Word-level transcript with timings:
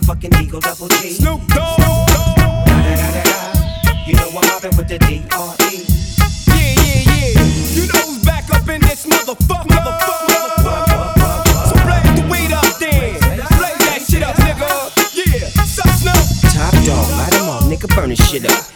Double 0.00 0.88
G. 1.00 1.10
Snoop 1.10 1.40
Dogg. 1.48 1.78
You 4.06 4.12
know 4.12 4.28
I'm 4.28 4.46
mobbing 4.46 4.76
with 4.76 4.88
the 4.88 4.98
D.R.E. 4.98 5.86
Yeah, 6.48 6.74
yeah, 6.84 7.00
yeah. 7.08 7.40
You 7.72 7.86
know 7.88 8.00
who's 8.04 8.22
back 8.22 8.44
up 8.52 8.68
in 8.68 8.82
this 8.82 9.06
motherfucker. 9.06 9.64
Motherfucker, 9.64 10.60
motherfucker. 10.60 11.68
So 11.68 11.74
blaze 11.86 12.20
the 12.20 12.28
weed 12.30 12.52
up 12.52 12.78
then. 12.78 13.14
Blaze 13.56 13.80
that 13.88 14.04
shit 14.06 14.22
up, 14.22 14.36
nigga. 14.36 14.68
Yeah. 15.16 15.48
Snoop? 15.64 16.52
Top 16.52 16.74
dog, 16.84 17.10
light 17.16 17.34
'em 17.34 17.48
all, 17.48 17.62
nigga, 17.62 17.88
burn 17.96 18.10
this 18.10 18.28
shit 18.28 18.44
up. 18.44 18.75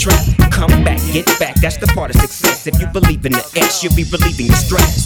Come 0.01 0.83
back, 0.83 0.99
get 1.13 1.27
back, 1.37 1.55
that's 1.57 1.77
the 1.77 1.85
part 1.93 2.09
of 2.09 2.19
success. 2.19 2.65
If 2.65 2.81
you 2.81 2.87
believe 2.87 3.23
in 3.23 3.33
the 3.33 3.51
X, 3.55 3.83
you'll 3.83 3.95
be 3.95 4.03
relieving 4.05 4.47
the 4.47 4.55
stress. 4.55 5.05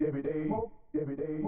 Every 0.00 0.22
day. 0.22 0.50
Every 0.94 1.14
day. 1.16 1.42